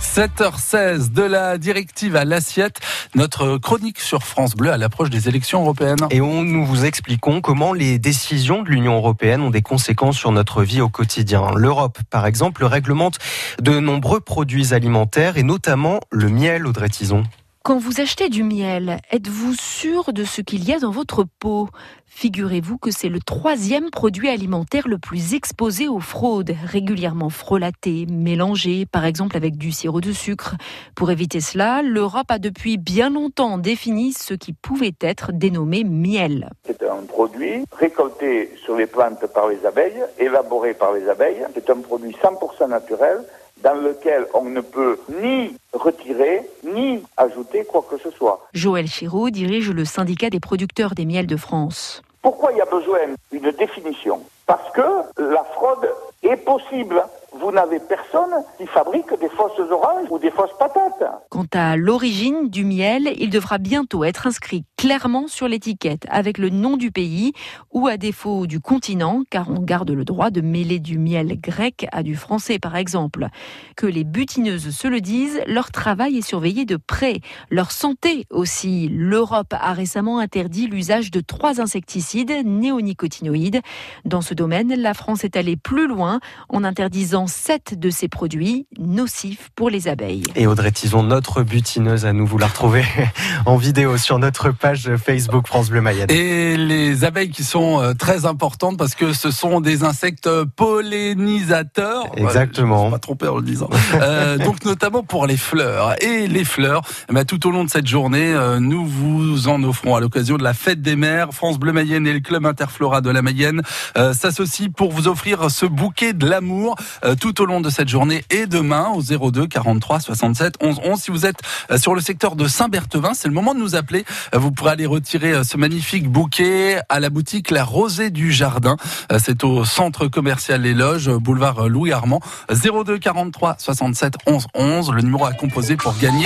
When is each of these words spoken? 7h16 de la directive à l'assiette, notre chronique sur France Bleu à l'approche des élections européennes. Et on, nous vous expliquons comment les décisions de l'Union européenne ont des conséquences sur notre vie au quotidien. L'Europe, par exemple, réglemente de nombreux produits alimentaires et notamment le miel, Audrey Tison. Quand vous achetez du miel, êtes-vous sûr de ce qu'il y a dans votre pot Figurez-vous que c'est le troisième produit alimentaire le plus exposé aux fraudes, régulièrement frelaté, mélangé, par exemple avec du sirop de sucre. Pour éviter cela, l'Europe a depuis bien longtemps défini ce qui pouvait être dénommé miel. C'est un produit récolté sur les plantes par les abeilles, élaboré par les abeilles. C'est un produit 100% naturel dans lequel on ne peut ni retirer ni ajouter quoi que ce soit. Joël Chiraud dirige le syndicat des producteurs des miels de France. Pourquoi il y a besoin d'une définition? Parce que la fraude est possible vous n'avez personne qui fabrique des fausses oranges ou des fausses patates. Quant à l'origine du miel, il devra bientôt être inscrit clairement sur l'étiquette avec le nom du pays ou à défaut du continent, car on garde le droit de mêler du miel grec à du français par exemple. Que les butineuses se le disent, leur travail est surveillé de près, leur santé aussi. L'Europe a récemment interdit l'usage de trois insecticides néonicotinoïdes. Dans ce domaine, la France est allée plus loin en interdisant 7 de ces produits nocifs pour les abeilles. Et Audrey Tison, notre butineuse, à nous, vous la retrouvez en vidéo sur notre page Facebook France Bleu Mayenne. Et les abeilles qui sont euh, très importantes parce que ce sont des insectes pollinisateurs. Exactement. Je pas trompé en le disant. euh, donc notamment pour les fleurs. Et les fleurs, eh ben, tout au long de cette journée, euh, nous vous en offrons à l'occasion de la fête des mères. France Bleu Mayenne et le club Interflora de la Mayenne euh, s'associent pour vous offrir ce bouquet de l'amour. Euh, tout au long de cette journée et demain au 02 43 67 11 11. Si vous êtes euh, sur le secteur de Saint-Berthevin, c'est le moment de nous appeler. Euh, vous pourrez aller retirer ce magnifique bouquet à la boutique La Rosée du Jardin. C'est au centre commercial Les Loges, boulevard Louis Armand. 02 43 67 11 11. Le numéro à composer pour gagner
7h16 0.00 1.12
de 1.12 1.22
la 1.22 1.58
directive 1.58 2.16
à 2.16 2.24
l'assiette, 2.24 2.80
notre 3.14 3.58
chronique 3.58 4.00
sur 4.00 4.22
France 4.22 4.54
Bleu 4.54 4.72
à 4.72 4.78
l'approche 4.78 5.10
des 5.10 5.28
élections 5.28 5.62
européennes. 5.62 5.98
Et 6.10 6.20
on, 6.20 6.42
nous 6.42 6.64
vous 6.64 6.84
expliquons 6.84 7.40
comment 7.40 7.72
les 7.72 7.98
décisions 7.98 8.62
de 8.62 8.68
l'Union 8.68 8.96
européenne 8.96 9.40
ont 9.42 9.50
des 9.50 9.62
conséquences 9.62 10.16
sur 10.16 10.32
notre 10.32 10.62
vie 10.62 10.80
au 10.80 10.88
quotidien. 10.88 11.50
L'Europe, 11.54 11.98
par 12.10 12.26
exemple, 12.26 12.64
réglemente 12.64 13.18
de 13.60 13.78
nombreux 13.78 14.20
produits 14.20 14.74
alimentaires 14.74 15.36
et 15.36 15.42
notamment 15.42 16.00
le 16.10 16.28
miel, 16.28 16.66
Audrey 16.66 16.88
Tison. 16.88 17.24
Quand 17.62 17.76
vous 17.76 18.00
achetez 18.00 18.30
du 18.30 18.42
miel, 18.42 18.96
êtes-vous 19.10 19.52
sûr 19.52 20.14
de 20.14 20.24
ce 20.24 20.40
qu'il 20.40 20.66
y 20.66 20.72
a 20.72 20.78
dans 20.78 20.90
votre 20.90 21.24
pot 21.24 21.68
Figurez-vous 22.06 22.78
que 22.78 22.90
c'est 22.90 23.10
le 23.10 23.20
troisième 23.20 23.90
produit 23.90 24.30
alimentaire 24.30 24.88
le 24.88 24.96
plus 24.96 25.34
exposé 25.34 25.86
aux 25.86 26.00
fraudes, 26.00 26.54
régulièrement 26.64 27.28
frelaté, 27.28 28.06
mélangé, 28.10 28.86
par 28.90 29.04
exemple 29.04 29.36
avec 29.36 29.58
du 29.58 29.72
sirop 29.72 30.00
de 30.00 30.12
sucre. 30.12 30.54
Pour 30.96 31.10
éviter 31.10 31.40
cela, 31.40 31.82
l'Europe 31.82 32.30
a 32.30 32.38
depuis 32.38 32.78
bien 32.78 33.10
longtemps 33.10 33.58
défini 33.58 34.14
ce 34.14 34.32
qui 34.32 34.54
pouvait 34.54 34.96
être 35.02 35.30
dénommé 35.32 35.84
miel. 35.84 36.48
C'est 36.64 36.82
un 36.82 37.04
produit 37.06 37.66
récolté 37.72 38.54
sur 38.64 38.74
les 38.74 38.86
plantes 38.86 39.26
par 39.34 39.48
les 39.48 39.66
abeilles, 39.66 40.02
élaboré 40.18 40.72
par 40.72 40.94
les 40.94 41.06
abeilles. 41.10 41.44
C'est 41.54 41.68
un 41.68 41.80
produit 41.80 42.16
100% 42.22 42.70
naturel 42.70 43.18
dans 43.62 43.74
lequel 43.74 44.26
on 44.34 44.44
ne 44.44 44.60
peut 44.60 44.98
ni 45.22 45.56
retirer 45.72 46.42
ni 46.64 47.02
ajouter 47.16 47.64
quoi 47.64 47.84
que 47.88 47.98
ce 47.98 48.10
soit. 48.10 48.46
Joël 48.52 48.86
Chiraud 48.86 49.30
dirige 49.30 49.70
le 49.70 49.84
syndicat 49.84 50.30
des 50.30 50.40
producteurs 50.40 50.94
des 50.94 51.04
miels 51.04 51.26
de 51.26 51.36
France. 51.36 52.02
Pourquoi 52.22 52.52
il 52.52 52.58
y 52.58 52.60
a 52.60 52.66
besoin 52.66 53.00
d'une 53.32 53.50
définition? 53.52 54.20
Parce 54.46 54.70
que 54.72 54.82
la 55.18 55.44
fraude 55.54 55.88
est 56.22 56.36
possible 56.36 57.02
vous 57.32 57.52
n'avez 57.52 57.78
personne 57.80 58.44
qui 58.58 58.66
fabrique 58.66 59.18
des 59.20 59.28
fausses 59.28 59.58
oranges 59.70 60.06
ou 60.10 60.18
des 60.18 60.30
fausses 60.30 60.56
patates. 60.58 61.04
Quant 61.40 61.58
à 61.58 61.78
l'origine 61.78 62.50
du 62.50 62.66
miel, 62.66 63.14
il 63.16 63.30
devra 63.30 63.56
bientôt 63.56 64.04
être 64.04 64.26
inscrit 64.26 64.64
clairement 64.76 65.26
sur 65.26 65.48
l'étiquette 65.48 66.06
avec 66.10 66.36
le 66.36 66.50
nom 66.50 66.76
du 66.76 66.90
pays 66.90 67.32
ou 67.70 67.86
à 67.86 67.96
défaut 67.96 68.46
du 68.46 68.60
continent, 68.60 69.22
car 69.30 69.50
on 69.50 69.60
garde 69.60 69.90
le 69.90 70.04
droit 70.04 70.30
de 70.30 70.42
mêler 70.42 70.78
du 70.78 70.98
miel 70.98 71.38
grec 71.40 71.86
à 71.92 72.02
du 72.02 72.14
français 72.14 72.58
par 72.58 72.76
exemple. 72.76 73.28
Que 73.74 73.86
les 73.86 74.04
butineuses 74.04 74.70
se 74.70 74.88
le 74.88 75.00
disent, 75.00 75.40
leur 75.46 75.70
travail 75.70 76.18
est 76.18 76.26
surveillé 76.26 76.66
de 76.66 76.76
près, 76.76 77.20
leur 77.50 77.72
santé 77.72 78.26
aussi. 78.30 78.88
L'Europe 78.90 79.54
a 79.58 79.72
récemment 79.72 80.18
interdit 80.18 80.66
l'usage 80.66 81.10
de 81.10 81.20
trois 81.20 81.60
insecticides 81.60 82.32
néonicotinoïdes. 82.44 83.60
Dans 84.04 84.22
ce 84.22 84.34
domaine, 84.34 84.74
la 84.74 84.92
France 84.92 85.24
est 85.24 85.36
allée 85.36 85.56
plus 85.56 85.86
loin 85.86 86.20
en 86.50 86.64
interdisant 86.64 87.26
7 87.26 87.78
de 87.78 87.88
ces 87.88 88.08
produits 88.08 88.66
nocifs 88.78 89.48
pour 89.54 89.70
les 89.70 89.88
abeilles. 89.88 90.24
Et 90.36 90.46
Audrey 90.46 90.72
Tison, 90.72 91.02
notre 91.02 91.29
butineuse, 91.38 92.04
à 92.04 92.12
nous, 92.12 92.26
vous 92.26 92.36
la 92.38 92.48
retrouvez 92.48 92.84
en 93.46 93.56
vidéo 93.56 93.96
sur 93.96 94.18
notre 94.18 94.50
page 94.50 94.90
Facebook 94.96 95.46
France 95.46 95.70
Bleu 95.70 95.80
Mayenne. 95.80 96.10
Et 96.10 96.56
les 96.56 97.04
abeilles 97.04 97.30
qui 97.30 97.44
sont 97.44 97.80
euh, 97.80 97.94
très 97.94 98.26
importantes 98.26 98.76
parce 98.76 98.94
que 98.94 99.12
ce 99.12 99.30
sont 99.30 99.60
des 99.60 99.84
insectes 99.84 100.28
pollinisateurs. 100.56 102.06
Exactement. 102.16 102.86
Je 102.86 102.90
pas 102.90 102.98
trompé 102.98 103.28
en 103.28 103.36
le 103.36 103.42
disant. 103.42 103.68
euh, 103.94 104.36
donc 104.44 104.64
notamment 104.64 105.02
pour 105.02 105.26
les 105.26 105.36
fleurs. 105.36 105.94
Et 106.02 106.26
les 106.26 106.44
fleurs, 106.44 106.82
eh 107.08 107.12
ben, 107.12 107.24
tout 107.24 107.46
au 107.46 107.50
long 107.50 107.64
de 107.64 107.70
cette 107.70 107.86
journée, 107.86 108.34
euh, 108.34 108.58
nous 108.58 108.84
vous 108.84 109.48
en 109.48 109.62
offrons 109.62 109.94
à 109.96 110.00
l'occasion 110.00 110.36
de 110.36 110.42
la 110.44 110.54
fête 110.54 110.82
des 110.82 110.96
mères. 110.96 111.28
France 111.32 111.58
Bleu 111.58 111.72
Mayenne 111.72 112.06
et 112.06 112.12
le 112.12 112.20
club 112.20 112.44
Interflora 112.46 113.00
de 113.00 113.10
la 113.10 113.22
Mayenne 113.22 113.62
euh, 113.96 114.12
s'associent 114.12 114.70
pour 114.76 114.92
vous 114.92 115.08
offrir 115.08 115.50
ce 115.50 115.66
bouquet 115.66 116.12
de 116.12 116.28
l'amour. 116.28 116.74
Euh, 117.04 117.14
tout 117.14 117.40
au 117.40 117.46
long 117.46 117.60
de 117.60 117.70
cette 117.70 117.88
journée 117.88 118.24
et 118.30 118.46
demain 118.46 118.88
au 118.94 119.02
02 119.30 119.46
43 119.46 120.00
67 120.00 120.54
11 120.60 120.80
11. 120.84 121.00
Si 121.00 121.10
vous 121.10 121.19
êtes 121.26 121.40
euh, 121.70 121.78
sur 121.78 121.94
le 121.94 122.00
secteur 122.00 122.36
de 122.36 122.46
Saint-Berthevin, 122.46 123.14
c'est 123.14 123.28
le 123.28 123.34
moment 123.34 123.54
de 123.54 123.60
nous 123.60 123.76
appeler. 123.76 124.04
Euh, 124.34 124.38
vous 124.38 124.50
pourrez 124.50 124.72
aller 124.72 124.86
retirer 124.86 125.44
ce 125.44 125.56
magnifique 125.56 126.08
bouquet 126.08 126.80
à 126.88 127.00
la 127.00 127.10
boutique 127.10 127.50
La 127.50 127.64
Rosée 127.64 128.10
du 128.10 128.32
Jardin. 128.32 128.76
C'est 129.18 129.44
au 129.44 129.64
centre 129.64 130.06
commercial 130.06 130.62
Les 130.62 130.74
Loges, 130.74 131.10
boulevard 131.10 131.68
Louis 131.68 131.92
Armand. 131.92 132.20
02 132.50 132.98
43 132.98 133.56
67 133.58 134.14
11 134.26 134.46
11. 134.54 134.92
Le 134.92 135.02
numéro 135.02 135.24
à 135.24 135.32
composer 135.32 135.76
pour 135.76 135.96
gagner 135.98 136.18